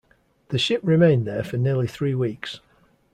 [0.49, 2.59] The ship remained there for nearly three weeks.